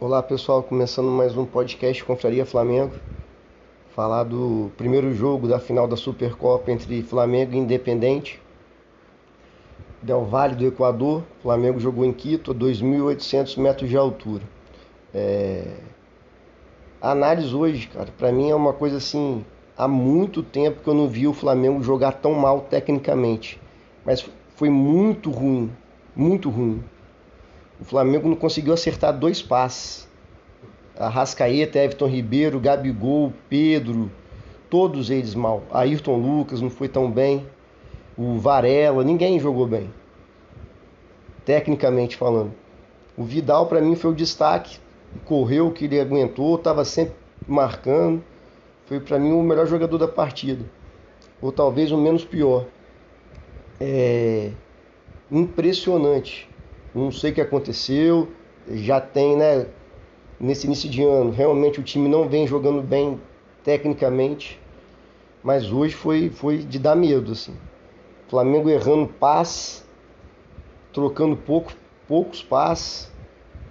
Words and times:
Olá 0.00 0.20
pessoal, 0.20 0.60
começando 0.60 1.08
mais 1.08 1.36
um 1.36 1.46
podcast 1.46 2.04
Confraria 2.04 2.44
Flamengo. 2.44 2.92
Falar 3.94 4.24
do 4.24 4.72
primeiro 4.76 5.14
jogo 5.14 5.46
da 5.46 5.60
final 5.60 5.86
da 5.86 5.96
Supercopa 5.96 6.72
entre 6.72 7.00
Flamengo 7.04 7.54
e 7.54 7.58
Independente. 7.58 8.42
Del 10.02 10.24
Valle 10.24 10.56
do 10.56 10.66
Equador, 10.66 11.22
Flamengo 11.40 11.78
jogou 11.78 12.04
em 12.04 12.12
Quito 12.12 12.50
a 12.50 12.54
2.800 12.54 13.56
metros 13.56 13.88
de 13.88 13.96
altura. 13.96 14.42
É... 15.14 15.76
A 17.00 17.12
análise 17.12 17.54
hoje, 17.54 17.86
cara, 17.86 18.08
para 18.18 18.32
mim 18.32 18.50
é 18.50 18.54
uma 18.54 18.72
coisa 18.72 18.96
assim, 18.96 19.44
há 19.78 19.86
muito 19.86 20.42
tempo 20.42 20.82
que 20.82 20.88
eu 20.88 20.94
não 20.94 21.06
vi 21.06 21.28
o 21.28 21.32
Flamengo 21.32 21.80
jogar 21.84 22.14
tão 22.14 22.32
mal 22.32 22.62
tecnicamente. 22.62 23.60
Mas 24.04 24.28
foi 24.56 24.68
muito 24.68 25.30
ruim, 25.30 25.70
muito 26.16 26.50
ruim. 26.50 26.82
O 27.80 27.84
Flamengo 27.84 28.28
não 28.28 28.36
conseguiu 28.36 28.72
acertar 28.72 29.16
dois 29.16 29.42
passes. 29.42 30.08
Arrascaeta, 30.96 31.78
Everton 31.78 32.06
Ribeiro, 32.06 32.60
Gabigol, 32.60 33.32
Pedro, 33.48 34.10
todos 34.70 35.10
eles 35.10 35.34
mal. 35.34 35.64
Ayrton 35.72 36.16
Lucas 36.16 36.60
não 36.60 36.70
foi 36.70 36.88
tão 36.88 37.10
bem. 37.10 37.46
O 38.16 38.38
Varela, 38.38 39.02
ninguém 39.02 39.40
jogou 39.40 39.66
bem. 39.66 39.92
Tecnicamente 41.44 42.16
falando. 42.16 42.52
O 43.16 43.24
Vidal 43.24 43.66
para 43.66 43.80
mim 43.80 43.96
foi 43.96 44.12
o 44.12 44.14
destaque. 44.14 44.78
Correu 45.24 45.72
que 45.72 45.86
ele 45.86 46.00
aguentou, 46.00 46.54
estava 46.54 46.84
sempre 46.84 47.14
marcando. 47.46 48.22
Foi 48.86 49.00
para 49.00 49.18
mim 49.18 49.32
o 49.32 49.42
melhor 49.42 49.66
jogador 49.66 49.98
da 49.98 50.06
partida. 50.06 50.64
Ou 51.42 51.50
talvez 51.50 51.90
o 51.90 51.98
menos 51.98 52.24
pior. 52.24 52.66
É 53.80 54.52
impressionante 55.30 56.53
não 56.94 57.10
sei 57.10 57.32
o 57.32 57.34
que 57.34 57.40
aconteceu, 57.40 58.28
já 58.70 59.00
tem, 59.00 59.36
né, 59.36 59.66
nesse 60.38 60.66
início 60.66 60.88
de 60.88 61.02
ano, 61.02 61.30
realmente 61.30 61.80
o 61.80 61.82
time 61.82 62.08
não 62.08 62.28
vem 62.28 62.46
jogando 62.46 62.82
bem 62.82 63.20
tecnicamente, 63.64 64.60
mas 65.42 65.72
hoje 65.72 65.94
foi, 65.94 66.30
foi 66.30 66.58
de 66.58 66.78
dar 66.78 66.94
medo, 66.94 67.32
assim. 67.32 67.54
Flamengo 68.28 68.70
errando 68.70 69.08
passe, 69.08 69.82
trocando 70.92 71.36
pouco, 71.36 71.72
poucos 72.06 72.42
passes, 72.42 73.10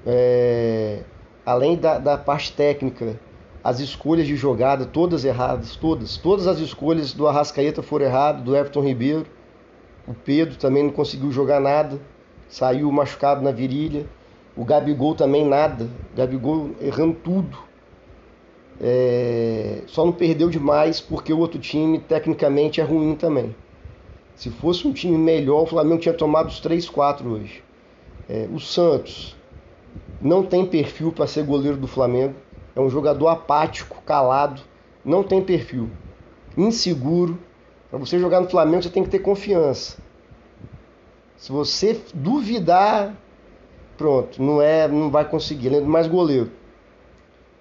é, 0.05 1.03
além 1.45 1.78
da, 1.78 1.98
da 1.98 2.17
parte 2.17 2.52
técnica, 2.53 3.20
as 3.64 3.80
escolhas 3.80 4.28
de 4.28 4.36
jogada 4.36 4.86
todas 4.86 5.23
erradas, 5.23 5.76
todas, 5.76 6.17
todas 6.17 6.48
as 6.48 6.59
escolhas 6.59 7.14
do 7.14 7.28
Arrascaeta 7.28 7.81
foram 7.81 8.05
erradas, 8.05 8.44
do 8.44 8.55
Everton 8.55 8.81
Ribeiro, 8.81 9.26
o 10.05 10.14
Pedro 10.14 10.58
também 10.58 10.83
não 10.83 10.92
conseguiu 10.92 11.31
jogar 11.31 11.61
nada 11.61 11.98
saiu 12.54 12.92
machucado 12.92 13.42
na 13.42 13.52
virilha. 13.52 14.06
O 14.56 14.64
Gabigol 14.64 15.16
também 15.16 15.44
nada. 15.44 15.90
O 16.14 16.18
Gabigol 16.18 16.70
errando 16.80 17.16
tudo. 17.16 17.58
É... 18.80 19.82
Só 19.88 20.06
não 20.06 20.12
perdeu 20.12 20.52
demais 20.52 21.02
porque 21.02 21.34
o 21.34 21.40
outro 21.40 21.60
time 21.60 21.98
tecnicamente 21.98 22.80
é 22.80 22.84
ruim 22.84 23.16
também. 23.16 23.56
Se 24.36 24.52
fosse 24.52 24.88
um 24.88 24.94
time 24.94 25.18
melhor, 25.18 25.64
o 25.64 25.66
Flamengo 25.66 26.00
tinha 26.00 26.14
tomado 26.14 26.48
os 26.50 26.60
3, 26.60 26.88
4 26.88 27.28
hoje. 27.28 27.64
É... 28.30 28.48
O 28.54 28.60
Santos 28.60 29.36
não 30.22 30.44
tem 30.44 30.64
perfil 30.64 31.12
para 31.12 31.26
ser 31.26 31.44
goleiro 31.44 31.78
do 31.78 31.88
Flamengo. 31.88 32.36
É 32.76 32.80
um 32.80 32.90
jogador 32.90 33.30
apático, 33.30 34.00
calado, 34.06 34.62
não 35.04 35.23
tem 35.23 35.42
perfil. 35.42 35.90
Inseguro. 36.56 37.40
Para 37.90 37.98
você 37.98 38.20
jogar 38.20 38.42
no 38.42 38.50
Flamengo, 38.50 38.84
você 38.84 38.90
tem 38.90 39.04
que 39.04 39.10
ter 39.10 39.20
confiança. 39.20 40.03
Se 41.44 41.52
você 41.52 41.99
duvidar, 42.13 43.13
pronto, 43.97 44.41
não 44.41 44.61
é, 44.61 44.88
não 44.88 45.11
vai 45.11 45.27
conseguir. 45.27 45.67
Lembra 45.67 45.89
mais 45.89 46.08
goleiro. 46.08 46.49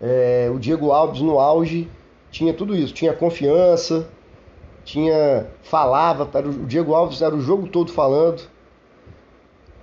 É, 0.00 0.48
o 0.54 0.58
Diego 0.60 0.92
Alves 0.92 1.20
no 1.20 1.40
auge 1.40 1.88
tinha 2.30 2.54
tudo 2.54 2.76
isso, 2.76 2.94
tinha 2.94 3.12
confiança, 3.12 4.08
tinha 4.84 5.48
falava, 5.64 6.30
o 6.46 6.64
Diego 6.64 6.94
Alves 6.94 7.22
era 7.22 7.34
o 7.34 7.40
jogo 7.40 7.66
todo 7.66 7.90
falando. 7.90 8.42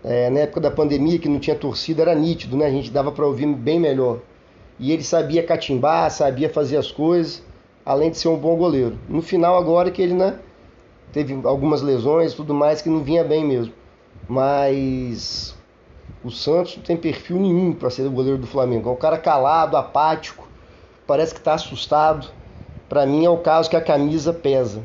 É, 0.01 0.29
na 0.29 0.39
época 0.39 0.61
da 0.61 0.71
pandemia 0.71 1.19
que 1.19 1.27
não 1.27 1.37
tinha 1.37 1.57
torcida 1.57 2.01
era 2.01 2.15
nítido, 2.15 2.55
né? 2.55 2.67
A 2.67 2.71
gente 2.71 2.89
dava 2.91 3.11
para 3.11 3.25
ouvir 3.25 3.47
bem 3.47 3.81
melhor. 3.81 4.19
E 4.79 4.93
ele 4.93 5.03
sabia 5.03 5.43
catimbar, 5.43 6.09
sabia 6.09 6.49
fazer 6.49 6.77
as 6.77 6.89
coisas, 6.89 7.43
além 7.85 8.11
de 8.11 8.17
ser 8.17 8.29
um 8.29 8.37
bom 8.37 8.55
goleiro. 8.55 8.97
No 9.09 9.21
final 9.21 9.57
agora 9.57 9.91
que 9.91 10.01
ele, 10.01 10.13
né, 10.13 10.39
teve 11.11 11.37
algumas 11.43 11.81
lesões, 11.81 12.33
tudo 12.33 12.53
mais 12.53 12.81
que 12.81 12.87
não 12.87 13.03
vinha 13.03 13.25
bem 13.25 13.43
mesmo 13.43 13.77
mas 14.29 15.55
o 16.23 16.29
Santos 16.29 16.77
não 16.77 16.83
tem 16.83 16.95
perfil 16.95 17.39
nenhum 17.39 17.73
para 17.73 17.89
ser 17.89 18.03
o 18.03 18.11
goleiro 18.11 18.37
do 18.37 18.45
Flamengo. 18.45 18.87
É 18.87 18.91
um 18.91 18.95
cara 18.95 19.17
calado, 19.17 19.75
apático, 19.75 20.47
parece 21.07 21.33
que 21.33 21.39
está 21.39 21.55
assustado. 21.55 22.27
Para 22.87 23.07
mim 23.07 23.25
é 23.25 23.29
o 23.29 23.39
caso 23.39 23.69
que 23.69 23.75
a 23.75 23.81
camisa 23.81 24.31
pesa. 24.31 24.83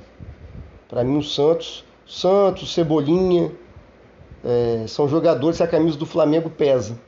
Para 0.88 1.04
mim 1.04 1.18
o 1.18 1.22
Santos, 1.22 1.84
Santos, 2.06 2.72
Cebolinha, 2.72 3.52
é, 4.42 4.86
são 4.88 5.06
jogadores 5.06 5.58
que 5.58 5.62
a 5.62 5.68
camisa 5.68 5.98
do 5.98 6.06
Flamengo 6.06 6.48
pesa. 6.48 6.98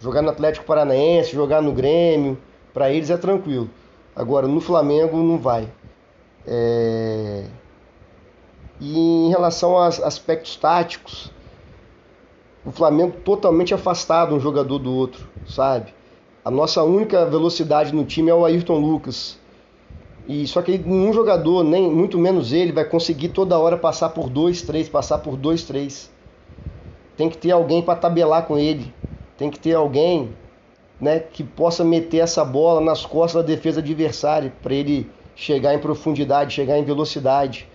Jogar 0.00 0.20
no 0.20 0.28
Atlético 0.28 0.66
Paranaense, 0.66 1.32
jogar 1.32 1.62
no 1.62 1.72
Grêmio, 1.72 2.36
para 2.74 2.90
eles 2.90 3.08
é 3.08 3.16
tranquilo. 3.16 3.70
Agora 4.14 4.46
no 4.46 4.60
Flamengo 4.60 5.16
não 5.16 5.38
vai. 5.38 5.68
É... 6.46 7.44
E 8.80 8.98
em 8.98 9.30
relação 9.30 9.78
aos 9.78 10.00
aspectos 10.00 10.56
táticos, 10.56 11.32
o 12.64 12.70
Flamengo 12.70 13.18
totalmente 13.24 13.74
afastado 13.74 14.34
um 14.34 14.40
jogador 14.40 14.78
do 14.78 14.92
outro, 14.92 15.28
sabe? 15.46 15.92
A 16.42 16.50
nossa 16.50 16.82
única 16.82 17.26
velocidade 17.26 17.94
no 17.94 18.04
time 18.04 18.30
é 18.30 18.34
o 18.34 18.44
Ayrton 18.44 18.78
Lucas. 18.78 19.38
E 20.26 20.46
só 20.46 20.62
que 20.62 20.78
nenhum 20.78 21.12
jogador, 21.12 21.62
nem 21.62 21.90
muito 21.90 22.18
menos 22.18 22.52
ele, 22.52 22.72
vai 22.72 22.84
conseguir 22.84 23.28
toda 23.28 23.58
hora 23.58 23.76
passar 23.76 24.10
por 24.10 24.30
dois, 24.30 24.62
três, 24.62 24.88
passar 24.88 25.18
por 25.18 25.36
dois, 25.36 25.64
três. 25.64 26.10
Tem 27.16 27.28
que 27.28 27.36
ter 27.36 27.50
alguém 27.50 27.82
para 27.82 27.98
tabelar 27.98 28.46
com 28.46 28.56
ele. 28.56 28.92
Tem 29.36 29.50
que 29.50 29.58
ter 29.58 29.74
alguém, 29.74 30.30
né, 30.98 31.18
que 31.18 31.44
possa 31.44 31.84
meter 31.84 32.18
essa 32.18 32.44
bola 32.44 32.80
nas 32.80 33.04
costas 33.04 33.42
da 33.42 33.46
defesa 33.46 33.80
adversária 33.80 34.52
para 34.62 34.74
ele 34.74 35.10
chegar 35.36 35.74
em 35.74 35.78
profundidade, 35.78 36.54
chegar 36.54 36.78
em 36.78 36.84
velocidade. 36.84 37.68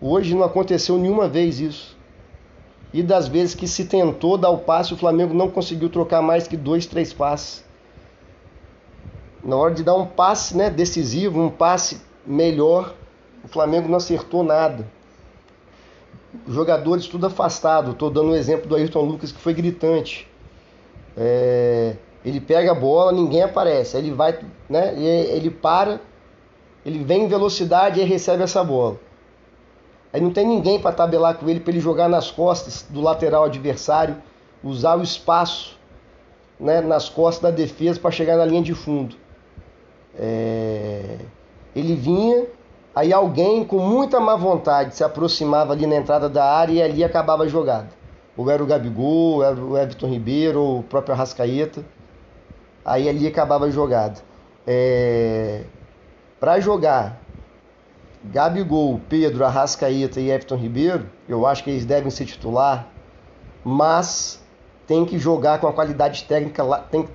Hoje 0.00 0.34
não 0.34 0.44
aconteceu 0.44 0.98
nenhuma 0.98 1.28
vez 1.28 1.60
isso 1.60 1.99
e 2.92 3.02
das 3.02 3.28
vezes 3.28 3.54
que 3.54 3.68
se 3.68 3.84
tentou 3.84 4.36
dar 4.36 4.50
o 4.50 4.58
passe, 4.58 4.92
o 4.92 4.96
Flamengo 4.96 5.32
não 5.32 5.48
conseguiu 5.48 5.88
trocar 5.88 6.20
mais 6.20 6.48
que 6.48 6.56
dois, 6.56 6.86
três 6.86 7.12
passes. 7.12 7.64
Na 9.42 9.56
hora 9.56 9.72
de 9.72 9.82
dar 9.82 9.94
um 9.94 10.06
passe 10.06 10.56
né, 10.56 10.68
decisivo, 10.68 11.40
um 11.40 11.50
passe 11.50 12.00
melhor, 12.26 12.94
o 13.44 13.48
Flamengo 13.48 13.88
não 13.88 13.96
acertou 13.96 14.42
nada. 14.42 14.86
Jogadores 16.48 17.06
tudo 17.06 17.26
afastado. 17.26 17.92
Estou 17.92 18.10
dando 18.10 18.28
o 18.28 18.32
um 18.32 18.36
exemplo 18.36 18.68
do 18.68 18.74
Ayrton 18.74 19.02
Lucas 19.02 19.32
que 19.32 19.40
foi 19.40 19.54
gritante. 19.54 20.28
É, 21.16 21.96
ele 22.24 22.40
pega 22.40 22.72
a 22.72 22.74
bola, 22.74 23.12
ninguém 23.12 23.42
aparece. 23.42 23.96
Ele 23.96 24.10
vai, 24.10 24.38
né? 24.68 24.94
Ele 25.00 25.50
para, 25.50 26.00
ele 26.84 27.02
vem 27.02 27.24
em 27.24 27.28
velocidade 27.28 28.00
e 28.00 28.04
recebe 28.04 28.42
essa 28.42 28.62
bola. 28.62 28.98
Aí 30.12 30.20
não 30.20 30.32
tem 30.32 30.46
ninguém 30.46 30.80
para 30.80 30.92
tabelar 30.92 31.36
com 31.36 31.48
ele, 31.48 31.60
para 31.60 31.72
ele 31.72 31.80
jogar 31.80 32.08
nas 32.08 32.30
costas 32.30 32.84
do 32.88 33.00
lateral 33.00 33.44
adversário, 33.44 34.16
usar 34.62 34.96
o 34.96 35.02
espaço 35.02 35.78
né, 36.58 36.80
nas 36.80 37.08
costas 37.08 37.50
da 37.50 37.56
defesa 37.56 37.98
para 37.98 38.10
chegar 38.10 38.36
na 38.36 38.44
linha 38.44 38.62
de 38.62 38.74
fundo. 38.74 39.16
É... 40.18 41.16
Ele 41.74 41.94
vinha, 41.94 42.46
aí 42.94 43.12
alguém 43.12 43.64
com 43.64 43.78
muita 43.78 44.18
má 44.18 44.34
vontade 44.34 44.96
se 44.96 45.04
aproximava 45.04 45.72
ali 45.72 45.86
na 45.86 45.96
entrada 45.96 46.28
da 46.28 46.44
área 46.44 46.72
e 46.72 46.82
ali 46.82 47.04
acabava 47.04 47.44
a 47.44 47.48
jogada. 47.48 47.88
Ou 48.36 48.50
era 48.50 48.62
o 48.62 48.66
Gabigol, 48.66 49.34
ou 49.34 49.44
era 49.44 49.60
o 49.60 49.78
Everton 49.78 50.08
Ribeiro, 50.08 50.60
ou 50.60 50.78
o 50.80 50.82
próprio 50.82 51.14
Arrascaeta. 51.14 51.84
Aí 52.84 53.08
ali 53.08 53.26
acabava 53.26 53.66
a 53.66 53.70
jogada. 53.70 54.20
É... 54.66 55.62
Para 56.40 56.58
jogar 56.58 57.20
Gabigol, 58.22 59.00
Pedro, 59.08 59.44
Arrascaeta 59.44 60.20
e 60.20 60.30
Everton 60.30 60.56
Ribeiro, 60.56 61.08
eu 61.26 61.46
acho 61.46 61.64
que 61.64 61.70
eles 61.70 61.86
devem 61.86 62.10
ser 62.10 62.26
titular, 62.26 62.86
mas 63.64 64.44
tem 64.86 65.06
que 65.06 65.18
jogar 65.18 65.58
com 65.58 65.66
a 65.66 65.72
qualidade 65.72 66.24
técnica 66.24 66.62
lá, 66.62 66.80
tem, 66.80 67.08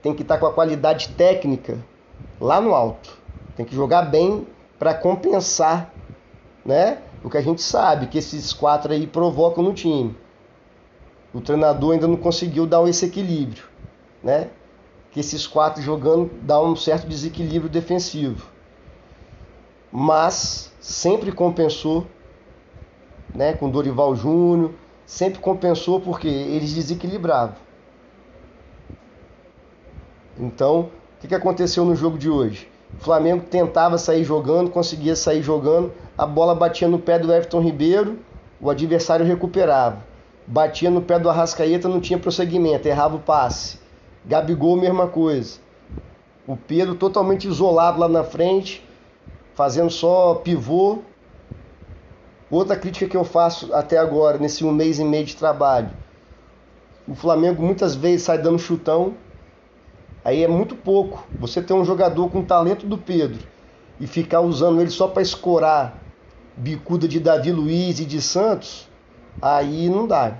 tem 0.00 0.14
que 0.14 0.22
estar 0.22 0.34
tá 0.34 0.40
com 0.40 0.46
a 0.46 0.52
qualidade 0.52 1.10
técnica 1.10 1.78
lá 2.40 2.60
no 2.60 2.74
alto. 2.74 3.18
Tem 3.54 3.66
que 3.66 3.74
jogar 3.74 4.02
bem 4.02 4.46
para 4.78 4.94
compensar, 4.94 5.92
né? 6.64 7.02
O 7.22 7.28
que 7.28 7.36
a 7.36 7.42
gente 7.42 7.60
sabe 7.60 8.06
que 8.06 8.16
esses 8.16 8.54
quatro 8.54 8.92
aí 8.92 9.06
provocam 9.06 9.62
no 9.62 9.74
time. 9.74 10.16
O 11.34 11.40
treinador 11.40 11.92
ainda 11.92 12.08
não 12.08 12.16
conseguiu 12.16 12.66
dar 12.66 12.82
esse 12.88 13.04
equilíbrio, 13.04 13.64
né? 14.22 14.48
Que 15.10 15.20
esses 15.20 15.46
quatro 15.46 15.82
jogando 15.82 16.30
dá 16.42 16.60
um 16.60 16.74
certo 16.74 17.06
desequilíbrio 17.06 17.70
defensivo 17.70 18.52
mas 19.92 20.72
sempre 20.80 21.30
compensou, 21.30 22.06
né, 23.34 23.52
com 23.52 23.68
Dorival 23.68 24.16
Júnior, 24.16 24.72
sempre 25.04 25.38
compensou 25.38 26.00
porque 26.00 26.28
eles 26.28 26.72
desequilibravam. 26.72 27.54
Então, 30.38 30.80
o 30.80 31.20
que, 31.20 31.28
que 31.28 31.34
aconteceu 31.34 31.84
no 31.84 31.94
jogo 31.94 32.16
de 32.16 32.30
hoje? 32.30 32.68
O 32.98 33.02
Flamengo 33.02 33.44
tentava 33.44 33.98
sair 33.98 34.24
jogando, 34.24 34.70
conseguia 34.70 35.14
sair 35.14 35.42
jogando, 35.42 35.92
a 36.16 36.26
bola 36.26 36.54
batia 36.54 36.88
no 36.88 36.98
pé 36.98 37.18
do 37.18 37.32
Everton 37.32 37.60
Ribeiro, 37.60 38.18
o 38.60 38.70
adversário 38.70 39.26
recuperava. 39.26 40.04
Batia 40.46 40.90
no 40.90 41.02
pé 41.02 41.18
do 41.18 41.28
Arrascaeta, 41.28 41.88
não 41.88 42.00
tinha 42.00 42.18
prosseguimento, 42.18 42.88
errava 42.88 43.16
o 43.16 43.20
passe. 43.20 43.78
Gabigol, 44.24 44.76
mesma 44.76 45.06
coisa. 45.06 45.58
O 46.46 46.56
Pedro 46.56 46.94
totalmente 46.94 47.46
isolado 47.46 48.00
lá 48.00 48.08
na 48.08 48.24
frente, 48.24 48.84
fazendo 49.54 49.90
só 49.90 50.36
pivô. 50.36 50.98
Outra 52.50 52.76
crítica 52.76 53.08
que 53.08 53.16
eu 53.16 53.24
faço 53.24 53.72
até 53.74 53.96
agora, 53.96 54.38
nesse 54.38 54.64
um 54.64 54.72
mês 54.72 54.98
e 54.98 55.04
meio 55.04 55.24
de 55.24 55.36
trabalho. 55.36 55.90
O 57.08 57.14
Flamengo 57.14 57.62
muitas 57.62 57.94
vezes 57.94 58.22
sai 58.22 58.38
dando 58.38 58.58
chutão, 58.58 59.14
aí 60.24 60.44
é 60.44 60.48
muito 60.48 60.76
pouco. 60.76 61.26
Você 61.38 61.62
ter 61.62 61.72
um 61.72 61.84
jogador 61.84 62.28
com 62.30 62.40
o 62.40 62.44
talento 62.44 62.86
do 62.86 62.98
Pedro 62.98 63.40
e 63.98 64.06
ficar 64.06 64.40
usando 64.40 64.80
ele 64.80 64.90
só 64.90 65.08
para 65.08 65.22
escorar 65.22 66.02
bicuda 66.56 67.08
de 67.08 67.18
Davi 67.18 67.50
Luiz 67.50 67.98
e 67.98 68.04
de 68.04 68.20
Santos, 68.20 68.88
aí 69.40 69.88
não 69.88 70.06
dá. 70.06 70.38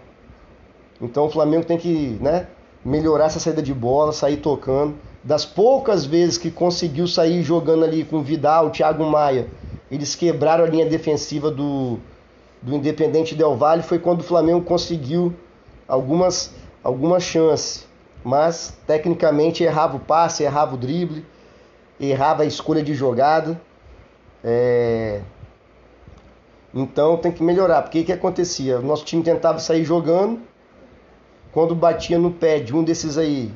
Então 1.01 1.27
o 1.27 1.31
Flamengo 1.31 1.65
tem 1.65 1.79
que 1.79 2.19
né, 2.21 2.47
melhorar 2.85 3.27
essa 3.27 3.41
saída 3.41 3.63
de 3.63 3.75
bola, 3.75 4.13
sair 4.13 4.37
tocando. 4.37 4.97
Das 5.25 5.45
poucas 5.45 6.05
vezes 6.05 6.37
que 6.37 6.51
conseguiu 6.51 7.07
sair 7.07 7.43
jogando 7.43 7.85
ali 7.85 8.05
com 8.05 8.23
Vidal, 8.23 8.71
Thiago 8.71 9.05
Maia, 9.05 9.49
eles 9.91 10.17
quebraram 10.17 10.65
a 10.65 10.67
linha 10.67 10.87
defensiva 10.87 11.51
do, 11.51 11.99
do 12.61 12.75
Independente 12.75 13.35
Del 13.35 13.55
Valle, 13.55 13.83
foi 13.83 13.99
quando 13.99 14.21
o 14.21 14.25
Flamengo 14.25 14.63
conseguiu 14.63 15.33
algumas, 15.87 16.53
algumas 16.83 17.23
chances. 17.23 17.87
Mas 18.25 18.77
tecnicamente 18.87 19.63
errava 19.63 19.97
o 19.97 20.01
passe, 20.01 20.43
errava 20.43 20.75
o 20.75 20.79
drible, 20.79 21.25
errava 22.01 22.43
a 22.43 22.47
escolha 22.47 22.83
de 22.83 22.95
jogada. 22.95 23.61
É... 24.43 25.21
Então 26.75 27.17
tem 27.17 27.31
que 27.31 27.43
melhorar, 27.43 27.83
porque 27.83 28.01
o 28.01 28.05
que 28.05 28.13
acontecia? 28.13 28.79
O 28.79 28.83
nosso 28.83 29.05
time 29.05 29.23
tentava 29.23 29.59
sair 29.59 29.85
jogando, 29.85 30.41
quando 31.53 31.75
batia 31.75 32.19
no 32.19 32.31
pé 32.31 32.59
de 32.59 32.75
um 32.75 32.83
desses 32.83 33.19
aí, 33.19 33.53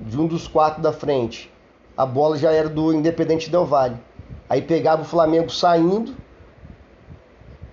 de 0.00 0.18
um 0.18 0.26
dos 0.26 0.48
quatro 0.48 0.82
da 0.82 0.92
frente, 0.92 1.52
a 1.96 2.06
bola 2.06 2.36
já 2.36 2.50
era 2.50 2.68
do 2.68 2.92
Independente 2.92 3.50
Del 3.50 3.66
Valle. 3.66 3.96
Aí 4.48 4.62
pegava 4.62 5.02
o 5.02 5.04
Flamengo 5.04 5.50
saindo, 5.50 6.14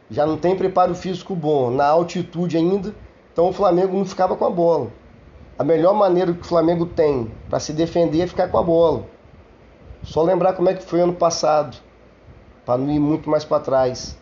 já 0.09 0.25
não 0.25 0.38
tem 0.38 0.56
preparo 0.56 0.95
físico 0.95 1.35
bom, 1.35 1.69
na 1.69 1.85
altitude 1.85 2.57
ainda, 2.57 2.95
então 3.31 3.50
o 3.50 3.53
Flamengo 3.53 3.97
não 3.97 4.06
ficava 4.06 4.35
com 4.35 4.45
a 4.45 4.50
bola. 4.50 4.91
A 5.57 5.63
melhor 5.63 5.94
maneira 5.94 6.33
que 6.33 6.41
o 6.41 6.45
Flamengo 6.45 6.85
tem 6.85 7.31
para 7.50 7.59
se 7.59 7.73
defender 7.73 8.21
é 8.21 8.27
ficar 8.27 8.47
com 8.47 8.57
a 8.57 8.63
bola. 8.63 9.06
Só 10.03 10.23
lembrar 10.23 10.53
como 10.53 10.69
é 10.69 10.73
que 10.73 10.83
foi 10.83 11.01
ano 11.01 11.13
passado, 11.13 11.77
para 12.65 12.77
não 12.77 12.89
ir 12.89 13.00
muito 13.00 13.29
mais 13.29 13.44
para 13.44 13.61
trás. 13.61 14.17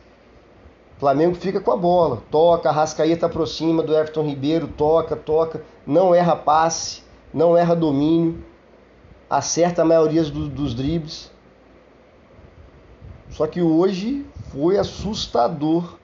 Flamengo 0.97 1.35
fica 1.35 1.61
com 1.61 1.71
a 1.71 1.77
bola, 1.77 2.23
toca, 2.31 2.71
Rascaeta 2.71 3.27
aproxima 3.27 3.83
do 3.83 3.95
Everton 3.95 4.23
Ribeiro, 4.23 4.67
toca, 4.67 5.15
toca, 5.15 5.61
não 5.85 6.13
erra 6.15 6.35
passe, 6.35 7.03
não 7.33 7.57
erra 7.57 7.75
domínio, 7.75 8.43
acerta 9.29 9.81
a 9.81 9.85
maioria 9.85 10.23
do, 10.23 10.47
dos 10.47 10.73
dribles. 10.73 11.31
Só 13.29 13.45
que 13.45 13.61
hoje 13.61 14.25
foi 14.51 14.77
assustador 14.77 15.97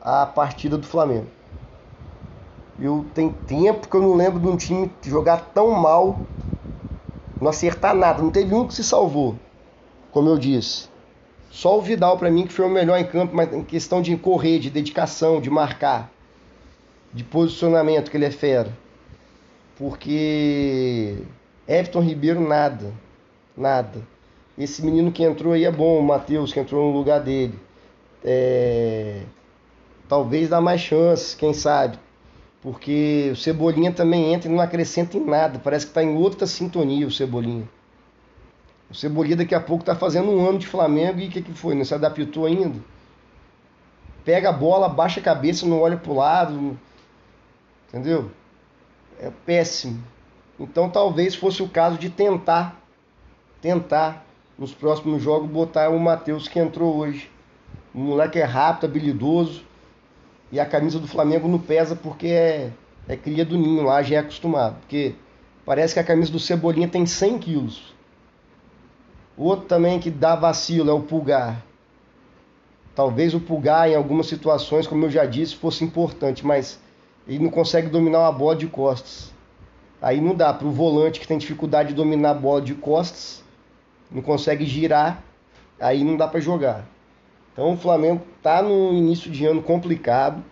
a 0.00 0.26
partida 0.26 0.76
do 0.76 0.86
Flamengo. 0.86 1.26
Eu 2.78 3.06
tenho 3.14 3.32
tempo 3.46 3.88
que 3.88 3.96
eu 3.96 4.02
não 4.02 4.14
lembro 4.14 4.40
de 4.40 4.48
um 4.48 4.56
time 4.56 4.90
jogar 5.04 5.52
tão 5.54 5.70
mal, 5.70 6.26
não 7.40 7.48
acertar 7.48 7.94
nada, 7.94 8.22
não 8.22 8.30
teve 8.30 8.52
um 8.54 8.66
que 8.66 8.74
se 8.74 8.82
salvou, 8.82 9.36
como 10.10 10.28
eu 10.28 10.38
disse. 10.38 10.88
Só 11.50 11.78
o 11.78 11.82
Vidal 11.82 12.18
para 12.18 12.30
mim 12.30 12.46
que 12.46 12.52
foi 12.52 12.66
o 12.66 12.70
melhor 12.70 12.98
em 12.98 13.06
campo, 13.06 13.34
mas 13.34 13.52
em 13.52 13.62
questão 13.62 14.02
de 14.02 14.16
correr, 14.16 14.58
de 14.58 14.70
dedicação, 14.70 15.40
de 15.40 15.48
marcar, 15.48 16.10
de 17.12 17.22
posicionamento 17.22 18.10
que 18.10 18.16
ele 18.16 18.24
é 18.24 18.30
fera. 18.30 18.83
Porque 19.76 21.18
Everton 21.66 22.00
Ribeiro 22.00 22.40
nada, 22.40 22.92
nada. 23.56 24.06
Esse 24.56 24.84
menino 24.84 25.10
que 25.10 25.24
entrou 25.24 25.52
aí 25.52 25.64
é 25.64 25.70
bom, 25.70 25.98
o 25.98 26.02
Matheus 26.02 26.52
que 26.52 26.60
entrou 26.60 26.90
no 26.90 26.96
lugar 26.96 27.20
dele. 27.20 27.58
É... 28.24 29.22
Talvez 30.08 30.48
dá 30.48 30.60
mais 30.60 30.80
chances, 30.80 31.34
quem 31.34 31.52
sabe. 31.52 31.98
Porque 32.62 33.30
o 33.32 33.36
Cebolinha 33.36 33.92
também 33.92 34.32
entra 34.32 34.48
e 34.48 34.52
não 34.52 34.60
acrescenta 34.60 35.16
em 35.16 35.24
nada. 35.24 35.58
Parece 35.58 35.86
que 35.86 35.90
está 35.90 36.02
em 36.02 36.16
outra 36.16 36.46
sintonia 36.46 37.06
o 37.06 37.10
Cebolinha. 37.10 37.68
O 38.88 38.94
Cebolinha 38.94 39.36
daqui 39.36 39.54
a 39.54 39.60
pouco 39.60 39.82
está 39.82 39.96
fazendo 39.96 40.30
um 40.30 40.48
ano 40.48 40.58
de 40.58 40.66
Flamengo 40.66 41.18
e 41.18 41.26
o 41.26 41.30
que, 41.30 41.42
que 41.42 41.52
foi? 41.52 41.74
Não 41.74 41.84
se 41.84 41.94
adaptou 41.94 42.46
ainda? 42.46 42.78
Pega 44.24 44.50
a 44.50 44.52
bola, 44.52 44.88
baixa 44.88 45.20
a 45.20 45.22
cabeça, 45.22 45.66
não 45.66 45.80
olha 45.80 45.96
para 45.96 46.12
o 46.12 46.14
lado. 46.14 46.78
Entendeu? 47.88 48.30
É 49.18 49.30
péssimo. 49.30 50.02
Então 50.58 50.88
talvez 50.88 51.34
fosse 51.34 51.62
o 51.62 51.68
caso 51.68 51.98
de 51.98 52.10
tentar, 52.10 52.80
tentar 53.60 54.24
nos 54.58 54.72
próximos 54.72 55.22
jogos 55.22 55.50
botar 55.50 55.90
o 55.90 55.98
Matheus 55.98 56.48
que 56.48 56.58
entrou 56.58 56.96
hoje. 56.96 57.30
O 57.94 57.98
moleque 57.98 58.38
é 58.38 58.44
rápido, 58.44 58.86
habilidoso. 58.86 59.64
E 60.52 60.60
a 60.60 60.66
camisa 60.66 60.98
do 60.98 61.08
Flamengo 61.08 61.48
não 61.48 61.58
pesa 61.58 61.96
porque 61.96 62.28
é, 62.28 62.72
é 63.08 63.16
cria 63.16 63.44
do 63.44 63.56
ninho 63.56 63.82
lá, 63.82 64.02
já 64.02 64.16
é 64.16 64.18
acostumado. 64.18 64.78
Porque 64.80 65.14
parece 65.64 65.94
que 65.94 66.00
a 66.00 66.04
camisa 66.04 66.30
do 66.30 66.38
Cebolinha 66.38 66.88
tem 66.88 67.06
100 67.06 67.38
quilos. 67.38 67.94
Outro 69.36 69.66
também 69.66 69.98
que 69.98 70.10
dá 70.10 70.36
vacilo 70.36 70.90
é 70.90 70.92
o 70.92 71.02
pulgar. 71.02 71.64
Talvez 72.94 73.34
o 73.34 73.40
pulgar, 73.40 73.90
em 73.90 73.96
algumas 73.96 74.26
situações, 74.26 74.86
como 74.86 75.06
eu 75.06 75.10
já 75.10 75.26
disse, 75.26 75.56
fosse 75.56 75.82
importante, 75.82 76.46
mas 76.46 76.80
ele 77.26 77.42
não 77.42 77.50
consegue 77.50 77.88
dominar 77.88 78.20
uma 78.20 78.32
bola 78.32 78.56
de 78.56 78.66
costas. 78.66 79.32
Aí 80.00 80.20
não 80.20 80.34
dá 80.34 80.52
para 80.52 80.66
o 80.66 80.70
volante 80.70 81.18
que 81.18 81.26
tem 81.26 81.38
dificuldade 81.38 81.90
de 81.90 81.94
dominar 81.94 82.30
a 82.30 82.34
bola 82.34 82.60
de 82.60 82.74
costas, 82.74 83.42
não 84.10 84.20
consegue 84.20 84.66
girar, 84.66 85.22
aí 85.80 86.04
não 86.04 86.16
dá 86.16 86.28
para 86.28 86.40
jogar. 86.40 86.86
Então 87.52 87.72
o 87.72 87.76
Flamengo 87.76 88.22
está 88.36 88.60
no 88.62 88.92
início 88.92 89.30
de 89.30 89.46
ano 89.46 89.62
complicado. 89.62 90.42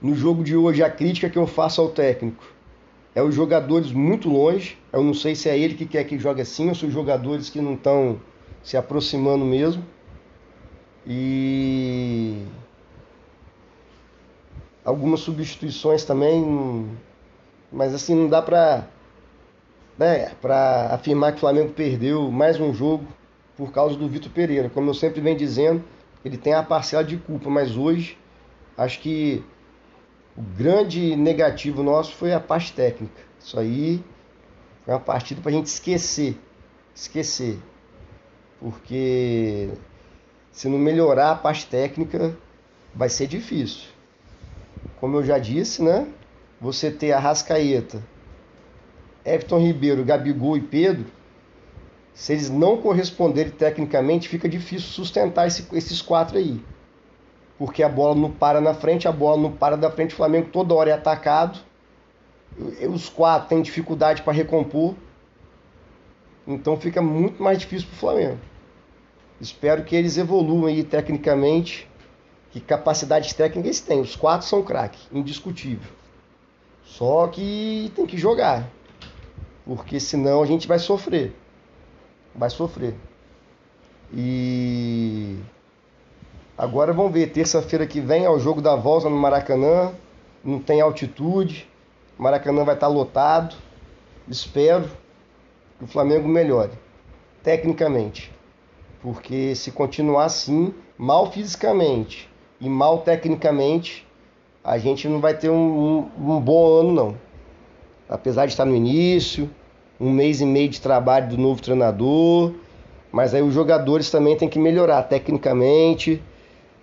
No 0.00 0.14
jogo 0.14 0.44
de 0.44 0.54
hoje, 0.54 0.82
a 0.82 0.90
crítica 0.90 1.30
que 1.30 1.38
eu 1.38 1.46
faço 1.46 1.80
ao 1.80 1.88
técnico 1.88 2.44
é 3.14 3.22
os 3.22 3.34
jogadores 3.34 3.90
muito 3.90 4.28
longe. 4.28 4.76
Eu 4.92 5.02
não 5.02 5.14
sei 5.14 5.34
se 5.34 5.48
é 5.48 5.58
ele 5.58 5.74
que 5.74 5.86
quer 5.86 6.04
que 6.04 6.18
jogue 6.18 6.42
assim 6.42 6.68
ou 6.68 6.74
se 6.74 6.84
os 6.84 6.92
jogadores 6.92 7.48
que 7.48 7.60
não 7.60 7.74
estão 7.74 8.20
se 8.62 8.76
aproximando 8.76 9.44
mesmo. 9.44 9.82
E 11.06 12.42
algumas 14.84 15.20
substituições 15.20 16.04
também, 16.04 16.90
mas 17.72 17.94
assim 17.94 18.14
não 18.14 18.28
dá 18.28 18.42
para 18.42 18.86
né, 19.98 20.30
para 20.40 20.88
afirmar 20.92 21.32
que 21.32 21.38
o 21.38 21.40
Flamengo 21.40 21.72
perdeu 21.72 22.30
mais 22.30 22.60
um 22.60 22.74
jogo 22.74 23.06
por 23.56 23.72
causa 23.72 23.96
do 23.96 24.08
Vitor 24.08 24.30
Pereira. 24.30 24.68
Como 24.68 24.90
eu 24.90 24.94
sempre 24.94 25.20
venho 25.20 25.36
dizendo, 25.36 25.84
ele 26.24 26.36
tem 26.36 26.52
a 26.52 26.62
parcela 26.62 27.04
de 27.04 27.16
culpa, 27.16 27.48
mas 27.48 27.76
hoje 27.76 28.18
acho 28.76 29.00
que 29.00 29.44
o 30.36 30.42
grande 30.42 31.14
negativo 31.14 31.82
nosso 31.82 32.12
foi 32.14 32.32
a 32.32 32.40
parte 32.40 32.72
técnica. 32.72 33.22
Isso 33.38 33.58
aí 33.58 34.02
foi 34.84 34.94
uma 34.94 35.00
partida 35.00 35.40
para 35.40 35.50
a 35.50 35.54
gente 35.54 35.66
esquecer. 35.66 36.36
Esquecer. 36.94 37.58
Porque 38.58 39.70
se 40.50 40.68
não 40.68 40.78
melhorar 40.78 41.32
a 41.32 41.36
parte 41.36 41.66
técnica, 41.66 42.36
vai 42.94 43.08
ser 43.08 43.26
difícil. 43.26 43.93
Como 45.00 45.16
eu 45.16 45.24
já 45.24 45.38
disse, 45.38 45.82
né? 45.82 46.06
Você 46.60 46.90
ter 46.90 47.12
a 47.12 47.18
Rascaeta, 47.18 48.02
Everton 49.24 49.58
Ribeiro, 49.58 50.04
Gabigol 50.04 50.56
e 50.56 50.60
Pedro, 50.60 51.06
se 52.14 52.32
eles 52.32 52.48
não 52.48 52.76
corresponderem 52.76 53.52
tecnicamente, 53.52 54.28
fica 54.28 54.48
difícil 54.48 54.88
sustentar 54.88 55.46
esse, 55.46 55.66
esses 55.72 56.00
quatro 56.00 56.38
aí 56.38 56.62
porque 57.58 57.82
a 57.82 57.88
bola 57.88 58.14
não 58.14 58.30
para 58.30 58.60
na 58.60 58.74
frente, 58.74 59.06
a 59.06 59.12
bola 59.12 59.40
não 59.40 59.52
para 59.52 59.76
da 59.76 59.90
frente, 59.90 60.12
o 60.12 60.16
Flamengo 60.16 60.48
toda 60.50 60.74
hora 60.74 60.90
é 60.90 60.92
atacado. 60.92 61.58
Os 62.88 63.08
quatro 63.08 63.48
têm 63.48 63.62
dificuldade 63.62 64.22
para 64.22 64.32
recompor. 64.32 64.94
Então 66.46 66.76
fica 66.76 67.00
muito 67.00 67.42
mais 67.42 67.58
difícil 67.58 67.88
para 67.88 67.96
o 67.96 67.98
Flamengo. 67.98 68.38
Espero 69.40 69.82
que 69.84 69.96
eles 69.96 70.18
evoluam 70.18 70.66
aí 70.66 70.84
tecnicamente. 70.84 71.88
Que 72.54 72.60
capacidades 72.60 73.32
técnicas 73.32 73.66
eles 73.66 73.80
têm. 73.80 74.00
Os 74.00 74.14
quatro 74.14 74.46
são 74.46 74.62
craque, 74.62 75.08
indiscutível. 75.10 75.90
Só 76.84 77.26
que 77.26 77.90
tem 77.96 78.06
que 78.06 78.16
jogar. 78.16 78.70
Porque 79.64 79.98
senão 79.98 80.40
a 80.40 80.46
gente 80.46 80.68
vai 80.68 80.78
sofrer. 80.78 81.34
Vai 82.32 82.50
sofrer. 82.50 82.94
E 84.12 85.36
Agora 86.56 86.92
vamos 86.92 87.12
ver, 87.12 87.32
terça-feira 87.32 87.84
que 87.84 88.00
vem 88.00 88.24
é 88.24 88.30
o 88.30 88.38
jogo 88.38 88.62
da 88.62 88.76
volta 88.76 89.10
no 89.10 89.16
Maracanã, 89.16 89.92
não 90.44 90.60
tem 90.60 90.80
altitude, 90.80 91.68
Maracanã 92.16 92.62
vai 92.62 92.76
estar 92.76 92.86
lotado. 92.86 93.56
espero 94.28 94.88
que 95.76 95.84
o 95.84 95.88
Flamengo 95.88 96.28
melhore 96.28 96.70
tecnicamente. 97.42 98.32
Porque 99.02 99.56
se 99.56 99.72
continuar 99.72 100.26
assim, 100.26 100.72
mal 100.96 101.30
fisicamente 101.32 102.32
e 102.64 102.68
mal 102.68 102.98
tecnicamente, 102.98 104.06
a 104.62 104.78
gente 104.78 105.06
não 105.08 105.20
vai 105.20 105.36
ter 105.36 105.50
um, 105.50 106.08
um, 106.18 106.34
um 106.36 106.40
bom 106.40 106.80
ano 106.80 106.92
não. 106.92 107.16
Apesar 108.08 108.46
de 108.46 108.52
estar 108.52 108.64
no 108.64 108.74
início, 108.74 109.50
um 110.00 110.10
mês 110.10 110.40
e 110.40 110.46
meio 110.46 110.68
de 110.68 110.80
trabalho 110.80 111.28
do 111.28 111.38
novo 111.38 111.60
treinador, 111.60 112.52
mas 113.12 113.34
aí 113.34 113.42
os 113.42 113.54
jogadores 113.54 114.10
também 114.10 114.36
têm 114.36 114.48
que 114.48 114.58
melhorar 114.58 115.02
tecnicamente, 115.04 116.22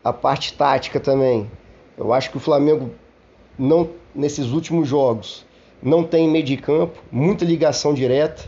a 0.03 0.13
parte 0.13 0.53
tática 0.53 0.99
também. 0.99 1.49
Eu 1.97 2.13
acho 2.13 2.31
que 2.31 2.37
o 2.37 2.39
Flamengo 2.39 2.91
não 3.57 3.89
nesses 4.13 4.51
últimos 4.51 4.87
jogos 4.87 5.45
não 5.81 6.03
tem 6.03 6.29
meio 6.29 6.45
de 6.45 6.57
campo, 6.57 7.01
muita 7.11 7.43
ligação 7.43 7.93
direta, 7.93 8.43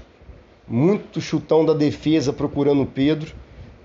muito 0.67 1.19
chutão 1.19 1.65
da 1.65 1.73
defesa 1.73 2.31
procurando 2.31 2.83
o 2.83 2.85
Pedro. 2.85 3.33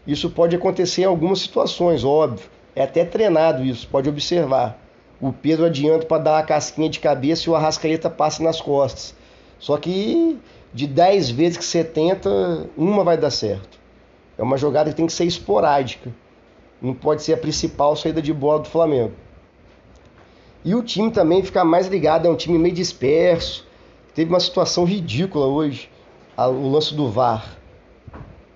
Isso 0.06 0.30
pode 0.30 0.54
acontecer 0.54 1.02
em 1.02 1.06
algumas 1.06 1.40
situações, 1.40 2.04
óbvio. 2.04 2.46
É 2.78 2.84
até 2.84 3.04
treinado 3.04 3.64
isso, 3.64 3.88
pode 3.88 4.08
observar. 4.08 4.78
O 5.20 5.32
Pedro 5.32 5.64
adianta 5.64 6.06
para 6.06 6.22
dar 6.22 6.32
uma 6.34 6.44
casquinha 6.44 6.88
de 6.88 7.00
cabeça 7.00 7.42
e 7.44 7.50
o 7.50 7.56
Arrascaeta 7.56 8.08
passa 8.08 8.40
nas 8.40 8.60
costas. 8.60 9.16
Só 9.58 9.76
que 9.76 10.38
de 10.72 10.86
10 10.86 11.30
vezes 11.30 11.58
que 11.58 11.64
você 11.64 11.82
tenta, 11.82 12.30
uma 12.76 13.02
vai 13.02 13.18
dar 13.18 13.32
certo. 13.32 13.80
É 14.38 14.44
uma 14.44 14.56
jogada 14.56 14.90
que 14.90 14.96
tem 14.96 15.06
que 15.08 15.12
ser 15.12 15.24
esporádica. 15.24 16.14
Não 16.80 16.94
pode 16.94 17.24
ser 17.24 17.32
a 17.32 17.36
principal 17.36 17.96
saída 17.96 18.22
de 18.22 18.32
bola 18.32 18.60
do 18.60 18.68
Flamengo. 18.68 19.14
E 20.64 20.72
o 20.72 20.80
time 20.80 21.10
também 21.10 21.42
fica 21.42 21.64
mais 21.64 21.88
ligado, 21.88 22.28
é 22.28 22.30
um 22.30 22.36
time 22.36 22.60
meio 22.60 22.76
disperso. 22.76 23.66
Teve 24.14 24.30
uma 24.30 24.38
situação 24.38 24.84
ridícula 24.84 25.46
hoje, 25.46 25.90
o 26.36 26.70
lance 26.70 26.94
do 26.94 27.10
VAR. 27.10 27.58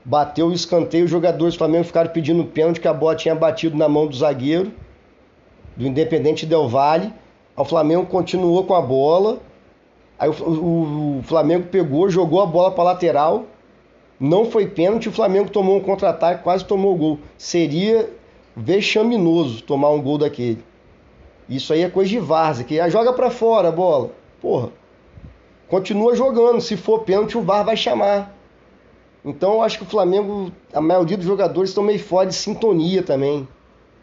Bateu 0.04 0.48
o 0.48 0.52
escanteio, 0.52 1.04
os 1.04 1.10
jogadores 1.10 1.54
do 1.54 1.58
Flamengo 1.58 1.84
ficaram 1.84 2.10
pedindo 2.10 2.44
pênalti 2.44 2.80
que 2.80 2.88
a 2.88 2.92
bola 2.92 3.14
tinha 3.14 3.34
batido 3.34 3.76
na 3.76 3.88
mão 3.88 4.06
do 4.06 4.16
zagueiro, 4.16 4.72
do 5.76 5.86
Independente 5.86 6.44
Del 6.44 6.68
Valle. 6.68 7.12
O 7.56 7.64
Flamengo 7.64 8.06
continuou 8.06 8.64
com 8.64 8.74
a 8.74 8.82
bola. 8.82 9.38
Aí 10.18 10.28
o, 10.28 10.32
o, 10.32 11.18
o 11.18 11.22
Flamengo 11.22 11.68
pegou, 11.68 12.10
jogou 12.10 12.42
a 12.42 12.46
bola 12.46 12.72
para 12.72 12.84
lateral. 12.84 13.44
Não 14.18 14.44
foi 14.44 14.66
pênalti, 14.66 15.08
o 15.08 15.12
Flamengo 15.12 15.50
tomou 15.50 15.76
um 15.76 15.80
contra-ataque, 15.80 16.42
quase 16.42 16.64
tomou 16.64 16.94
o 16.94 16.96
gol. 16.96 17.18
Seria 17.38 18.10
vexaminoso 18.56 19.62
tomar 19.62 19.90
um 19.90 20.02
gol 20.02 20.18
daquele. 20.18 20.64
Isso 21.48 21.72
aí 21.72 21.82
é 21.82 21.88
coisa 21.88 22.10
de 22.10 22.18
várzea, 22.18 22.64
que 22.64 22.90
joga 22.90 23.12
para 23.12 23.30
fora 23.30 23.68
a 23.68 23.72
bola. 23.72 24.10
Porra. 24.40 24.70
Continua 25.68 26.14
jogando, 26.14 26.60
se 26.60 26.76
for 26.76 27.00
pênalti 27.00 27.36
o 27.36 27.42
VAR 27.42 27.64
vai 27.64 27.76
chamar. 27.76 28.34
Então 29.24 29.54
eu 29.54 29.62
acho 29.62 29.78
que 29.78 29.84
o 29.84 29.88
Flamengo, 29.88 30.50
a 30.72 30.80
maioria 30.80 31.16
dos 31.16 31.26
jogadores 31.26 31.70
estão 31.70 31.84
meio 31.84 32.00
fora 32.00 32.26
de 32.26 32.34
sintonia 32.34 33.02
também. 33.02 33.46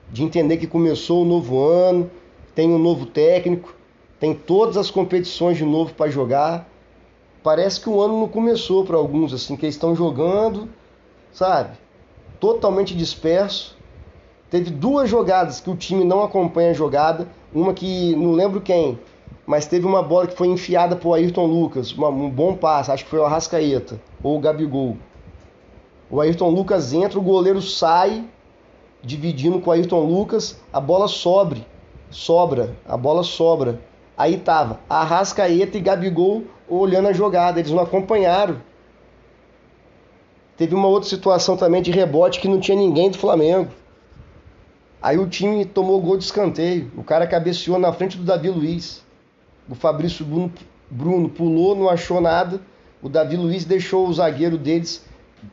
De 0.10 0.24
entender 0.24 0.58
que 0.58 0.66
começou 0.66 1.24
o 1.24 1.26
novo 1.26 1.62
ano, 1.62 2.10
tem 2.56 2.70
um 2.70 2.80
novo 2.80 3.06
técnico, 3.06 3.76
tem 4.20 4.34
todas 4.34 4.78
as 4.78 4.90
competições 4.90 5.58
de 5.58 5.66
novo 5.66 5.94
para 5.94 6.10
jogar. 6.10 6.68
Parece 7.44 7.80
que 7.80 7.90
o 7.90 8.02
ano 8.02 8.20
não 8.20 8.28
começou 8.28 8.86
para 8.86 8.98
alguns, 8.98 9.34
assim, 9.34 9.56
que 9.56 9.66
eles 9.66 9.76
estão 9.76 9.96
jogando, 9.96 10.70
sabe? 11.32 11.78
Totalmente 12.40 12.96
disperso. 12.96 13.78
Teve 14.50 14.72
duas 14.72 15.10
jogadas 15.10 15.60
que 15.60 15.70
o 15.70 15.76
time 15.76 16.04
não 16.04 16.24
acompanha 16.24 16.72
a 16.72 16.74
jogada. 16.74 17.28
Uma 17.54 17.74
que 17.74 18.16
não 18.16 18.32
lembro 18.32 18.62
quem, 18.62 19.00
mas 19.46 19.66
teve 19.66 19.86
uma 19.86 20.02
bola 20.02 20.28
que 20.28 20.36
foi 20.36 20.48
enfiada 20.48 20.96
pro 20.96 21.14
Ayrton 21.14 21.46
Lucas. 21.46 21.92
Uma, 21.92 22.10
um 22.10 22.30
bom 22.30 22.56
passe, 22.56 22.92
acho 22.92 23.04
que 23.04 23.10
foi 23.10 23.20
o 23.20 23.26
Arrascaeta 23.26 24.02
ou 24.24 24.38
o 24.38 24.40
Gabigol. 24.40 24.98
O 26.10 26.20
Ayrton 26.20 26.50
Lucas 26.50 26.92
entra, 26.92 27.20
o 27.20 27.24
goleiro 27.24 27.62
sai, 27.62 28.26
dividindo 29.04 29.62
com 29.62 29.70
o 29.70 29.74
Ayrton 29.74 30.04
Lucas, 30.06 30.60
a 30.74 30.80
bola 30.80 31.08
sobre, 31.08 31.66
sobra, 32.10 32.76
a 32.88 32.98
bola 32.98 33.24
sobra. 33.24 33.80
Aí 34.18 34.38
tava 34.38 34.80
Arrascaeta 34.90 35.78
e 35.78 35.82
Gabigol 35.82 36.44
olhando 36.68 37.08
a 37.08 37.14
jogada, 37.14 37.60
eles 37.60 37.72
não 37.72 37.84
acompanharam. 37.84 38.58
Teve 40.58 40.76
uma 40.76 40.88
outra 40.88 41.08
situação 41.08 41.56
também 41.56 41.82
de 41.82 41.92
rebote 41.92 42.40
que 42.40 42.48
não 42.48 42.60
tinha 42.60 42.76
ninguém 42.76 43.10
do 43.10 43.18
Flamengo. 43.18 43.72
Aí 45.02 45.18
o 45.18 45.30
time 45.30 45.64
tomou 45.64 46.02
gol 46.02 46.18
de 46.18 46.26
escanteio. 46.26 46.92
O 46.98 47.04
cara 47.04 47.26
cabeceou 47.26 47.80
na 47.80 47.94
frente 47.94 48.18
do 48.18 48.26
Davi 48.26 48.50
Luiz. 48.50 49.02
O 49.70 49.76
Fabrício 49.76 50.26
Bruno, 50.26 50.52
Bruno 50.90 51.30
pulou, 51.30 51.76
não 51.76 51.88
achou 51.88 52.20
nada. 52.20 52.60
O 53.02 53.08
Davi 53.08 53.38
Luiz 53.38 53.64
deixou 53.64 54.06
o 54.06 54.14
zagueiro 54.14 54.58
deles 54.58 55.08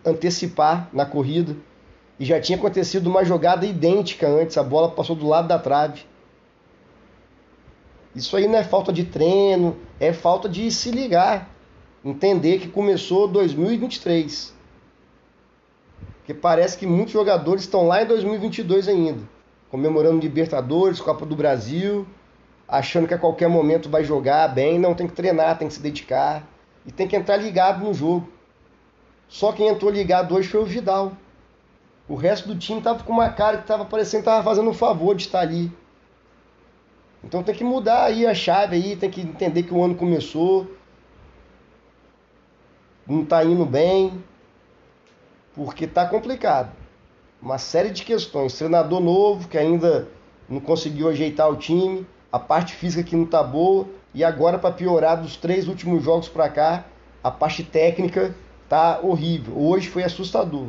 antecipar 0.05 0.89
na 0.93 1.07
corrida. 1.07 1.57
E 2.19 2.25
já 2.25 2.41
tinha 2.41 2.57
acontecido 2.57 3.09
uma 3.09 3.25
jogada 3.25 3.67
idêntica 3.67 4.27
antes. 4.27 4.57
A 4.57 4.63
bola 4.63 4.91
passou 4.91 5.15
do 5.15 5.27
lado 5.27 5.49
da 5.49 5.59
trave. 5.59 6.03
Isso 8.15 8.37
aí 8.37 8.49
não 8.49 8.59
é 8.59 8.65
falta 8.65 8.93
de 8.93 9.05
treino, 9.05 9.77
é 10.01 10.13
falta 10.13 10.49
de 10.49 10.71
se 10.71 10.91
ligar. 10.91 11.51
Entender 12.05 12.59
que 12.59 12.69
começou 12.69 13.29
2023. 13.29 14.55
Porque 16.19 16.33
parece 16.33 16.79
que 16.79 16.87
muitos 16.87 17.13
jogadores 17.13 17.63
estão 17.63 17.87
lá 17.87 18.03
em 18.03 18.07
2022 18.07 18.89
ainda 18.89 19.37
comemorando 19.71 20.21
Libertadores, 20.21 21.01
Copa 21.01 21.27
do 21.27 21.37
Brasil, 21.37 22.07
achando 22.67 23.07
que 23.07 23.15
a 23.15 23.19
qualquer 23.19 23.49
momento 23.49 23.89
vai 23.89 24.05
jogar 24.05 24.49
bem. 24.49 24.79
Não, 24.79 24.95
tem 24.95 25.07
que 25.07 25.13
treinar, 25.13 25.59
tem 25.59 25.69
que 25.69 25.75
se 25.75 25.81
dedicar 25.81 26.49
e 26.87 26.93
tem 26.93 27.07
que 27.07 27.17
entrar 27.17 27.37
ligado 27.37 27.85
no 27.85 27.93
jogo. 27.93 28.29
Só 29.29 29.53
quem 29.53 29.69
entrou 29.69 29.91
ligado 29.91 30.35
hoje 30.35 30.49
foi 30.49 30.61
o 30.61 30.67
Vidal. 30.67 31.13
O 32.09 32.15
resto 32.15 32.49
do 32.49 32.57
time 32.57 32.81
tava 32.81 33.03
com 33.03 33.13
uma 33.13 33.31
cara 33.31 33.59
que 33.59 33.67
tava 33.67 33.85
parecendo 33.85 34.23
que 34.23 34.31
tava 34.31 34.45
fazendo 34.45 34.71
um 34.71 34.75
favor 34.75 35.15
de 35.15 35.23
estar 35.23 35.41
ali. 35.41 35.73
Então 37.25 37.43
tem 37.43 37.55
que 37.55 37.65
mudar 37.65 38.05
aí 38.05 38.27
a 38.27 38.35
chave 38.35 38.77
aí, 38.77 38.97
tem 38.97 39.11
que 39.11 39.21
entender 39.21 39.65
que 39.65 39.75
o 39.75 39.83
ano 39.83 39.97
começou. 39.97 40.71
Não 43.07 43.25
tá 43.25 43.45
indo 43.45 43.65
bem. 43.65 44.23
Porque 45.55 45.87
tá 45.87 46.07
complicado 46.07 46.71
uma 47.41 47.59
série 47.59 47.91
de 47.91 48.05
questões. 48.05 48.57
Treinador 48.57 49.01
novo 49.01 49.49
que 49.49 49.59
ainda 49.59 50.09
não 50.49 50.61
conseguiu 50.61 51.09
ajeitar 51.09 51.51
o 51.51 51.57
time, 51.57 52.07
a 52.31 52.39
parte 52.39 52.75
física 52.75 53.03
que 53.03 53.17
não 53.17 53.25
está 53.25 53.43
boa 53.43 53.87
e 54.15 54.25
agora 54.25 54.59
para 54.59 54.75
piorar 54.75 55.21
dos 55.21 55.37
três 55.37 55.69
últimos 55.69 56.03
jogos 56.03 56.29
para 56.29 56.49
cá, 56.49 56.85
a 57.23 57.31
parte 57.31 57.63
técnica 57.63 58.35
tá 58.69 59.01
horrível. 59.03 59.59
Hoje 59.59 59.89
foi 59.89 60.05
assustador. 60.05 60.69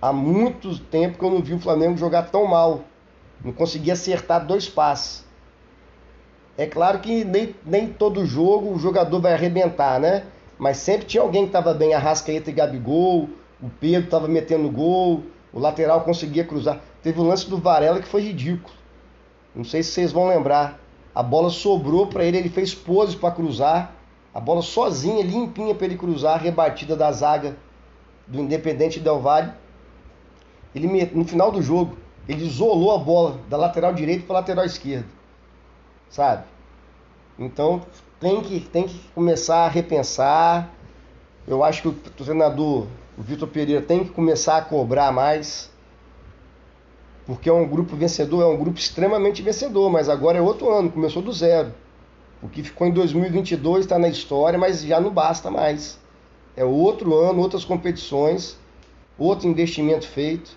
Há 0.00 0.12
muito 0.12 0.78
tempo 0.78 1.18
que 1.18 1.24
eu 1.24 1.30
não 1.30 1.42
vi 1.42 1.54
o 1.54 1.58
Flamengo 1.58 1.96
jogar 1.96 2.30
tão 2.30 2.46
mal. 2.46 2.82
Não 3.44 3.52
conseguia 3.52 3.92
acertar 3.92 4.46
dois 4.46 4.68
passes. 4.68 5.26
É 6.56 6.66
claro 6.66 6.98
que 6.98 7.24
nem, 7.24 7.54
nem 7.64 7.88
todo 7.88 8.26
jogo 8.26 8.72
o 8.72 8.78
jogador 8.78 9.20
vai 9.20 9.32
arrebentar, 9.32 10.00
né? 10.00 10.24
Mas 10.58 10.78
sempre 10.78 11.06
tinha 11.06 11.22
alguém 11.22 11.42
que 11.42 11.50
estava 11.50 11.72
bem, 11.72 11.94
Arrascaeta 11.94 12.50
e 12.50 12.52
Gabigol, 12.52 13.28
o 13.62 13.68
Pedro 13.80 14.06
estava 14.06 14.26
metendo 14.26 14.68
gol, 14.68 15.22
o 15.52 15.60
lateral 15.60 16.00
conseguia 16.00 16.44
cruzar. 16.44 16.80
Teve 17.02 17.20
o 17.20 17.24
lance 17.24 17.48
do 17.48 17.58
Varela 17.58 18.00
que 18.00 18.08
foi 18.08 18.22
ridículo. 18.22 18.74
Não 19.54 19.64
sei 19.64 19.82
se 19.82 19.92
vocês 19.92 20.12
vão 20.12 20.28
lembrar. 20.28 20.80
A 21.14 21.22
bola 21.22 21.50
sobrou 21.50 22.06
para 22.06 22.24
ele, 22.24 22.38
ele 22.38 22.48
fez 22.48 22.74
pose 22.74 23.16
para 23.16 23.30
cruzar. 23.30 23.94
A 24.38 24.40
bola 24.40 24.62
sozinha, 24.62 25.24
limpinha 25.24 25.74
para 25.74 25.86
ele 25.86 25.96
cruzar, 25.96 26.40
rebatida 26.40 26.94
da 26.94 27.10
zaga 27.10 27.56
do 28.24 28.38
Independente 28.38 29.00
Del 29.00 29.18
Valle. 29.18 29.50
Ele 30.72 31.10
no 31.12 31.24
final 31.24 31.50
do 31.50 31.60
jogo, 31.60 31.98
ele 32.28 32.46
isolou 32.46 32.94
a 32.94 32.98
bola 32.98 33.40
da 33.48 33.56
lateral 33.56 33.92
direita 33.92 34.24
para 34.24 34.36
lateral 34.36 34.64
esquerda. 34.64 35.08
Sabe? 36.08 36.44
Então, 37.36 37.82
tem 38.20 38.40
que 38.40 38.60
tem 38.60 38.86
que 38.86 38.96
começar 39.12 39.64
a 39.64 39.68
repensar. 39.68 40.70
Eu 41.44 41.64
acho 41.64 41.82
que 41.82 41.88
o 41.88 41.92
treinador 41.92 42.86
o 43.18 43.22
Vitor 43.22 43.48
Pereira 43.48 43.82
tem 43.82 44.04
que 44.04 44.10
começar 44.10 44.56
a 44.58 44.62
cobrar 44.62 45.10
mais, 45.10 45.68
porque 47.26 47.48
é 47.48 47.52
um 47.52 47.66
grupo 47.66 47.96
vencedor, 47.96 48.42
é 48.42 48.46
um 48.46 48.56
grupo 48.56 48.78
extremamente 48.78 49.42
vencedor, 49.42 49.90
mas 49.90 50.08
agora 50.08 50.38
é 50.38 50.40
outro 50.40 50.72
ano, 50.72 50.92
começou 50.92 51.22
do 51.22 51.32
zero. 51.32 51.74
O 52.42 52.48
que 52.48 52.62
ficou 52.62 52.86
em 52.86 52.92
2022 52.92 53.84
está 53.84 53.98
na 53.98 54.08
história, 54.08 54.58
mas 54.58 54.82
já 54.82 55.00
não 55.00 55.10
basta 55.10 55.50
mais. 55.50 55.98
É 56.56 56.64
outro 56.64 57.14
ano, 57.14 57.40
outras 57.40 57.64
competições, 57.64 58.56
outro 59.18 59.48
investimento 59.48 60.06
feito. 60.06 60.56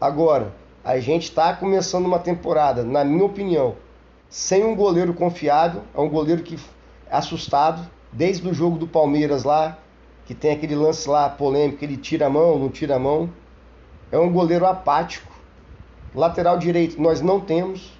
Agora, 0.00 0.54
a 0.84 0.98
gente 1.00 1.24
está 1.24 1.54
começando 1.54 2.06
uma 2.06 2.18
temporada, 2.18 2.84
na 2.84 3.04
minha 3.04 3.24
opinião, 3.24 3.76
sem 4.28 4.62
um 4.64 4.76
goleiro 4.76 5.14
confiável, 5.14 5.82
é 5.94 6.00
um 6.00 6.08
goleiro 6.08 6.42
que 6.42 6.56
é 7.10 7.16
assustado, 7.16 7.88
desde 8.12 8.46
o 8.46 8.54
jogo 8.54 8.78
do 8.78 8.86
Palmeiras 8.86 9.44
lá, 9.44 9.78
que 10.26 10.34
tem 10.34 10.52
aquele 10.52 10.74
lance 10.74 11.08
lá 11.08 11.28
polêmico, 11.28 11.82
ele 11.82 11.96
tira 11.96 12.26
a 12.26 12.30
mão, 12.30 12.58
não 12.58 12.68
tira 12.68 12.96
a 12.96 12.98
mão. 12.98 13.30
É 14.12 14.18
um 14.18 14.30
goleiro 14.30 14.66
apático. 14.66 15.32
Lateral 16.14 16.58
direito 16.58 17.00
nós 17.00 17.20
não 17.22 17.40
temos. 17.40 17.97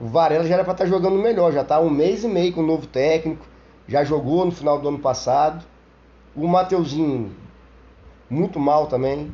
O 0.00 0.06
Varela 0.06 0.46
já 0.46 0.54
era 0.54 0.64
para 0.64 0.72
estar 0.72 0.84
tá 0.84 0.90
jogando 0.90 1.18
melhor, 1.18 1.52
já 1.52 1.60
está 1.60 1.78
um 1.78 1.90
mês 1.90 2.24
e 2.24 2.28
meio 2.28 2.54
com 2.54 2.62
o 2.62 2.66
novo 2.66 2.86
técnico, 2.86 3.44
já 3.86 4.02
jogou 4.02 4.46
no 4.46 4.50
final 4.50 4.78
do 4.78 4.88
ano 4.88 4.98
passado. 4.98 5.62
O 6.34 6.48
Mateuzinho, 6.48 7.36
muito 8.30 8.58
mal 8.58 8.86
também. 8.86 9.30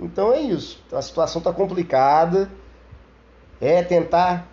Então 0.00 0.32
é 0.32 0.40
isso. 0.40 0.82
A 0.90 1.02
situação 1.02 1.40
está 1.40 1.52
complicada. 1.52 2.50
É 3.60 3.82
tentar 3.82 4.46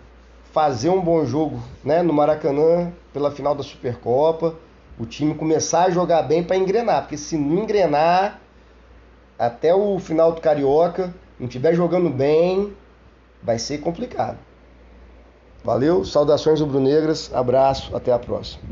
fazer 0.52 0.90
um 0.90 1.00
bom 1.00 1.24
jogo 1.24 1.62
né, 1.82 2.02
no 2.02 2.12
Maracanã 2.12 2.92
pela 3.12 3.30
final 3.30 3.54
da 3.54 3.62
Supercopa. 3.62 4.56
O 4.98 5.06
time 5.06 5.34
começar 5.34 5.84
a 5.84 5.90
jogar 5.90 6.22
bem 6.22 6.42
para 6.42 6.56
engrenar. 6.56 7.02
Porque 7.02 7.16
se 7.16 7.38
não 7.38 7.62
engrenar 7.62 8.40
até 9.38 9.74
o 9.74 9.98
final 9.98 10.32
do 10.32 10.40
Carioca, 10.40 11.14
não 11.38 11.46
estiver 11.46 11.72
jogando 11.74 12.10
bem, 12.10 12.76
vai 13.42 13.58
ser 13.58 13.78
complicado. 13.78 14.45
Valeu, 15.66 16.04
saudações 16.04 16.60
rubro-negras, 16.60 17.28
abraço, 17.34 17.92
até 17.96 18.12
a 18.12 18.20
próxima. 18.20 18.62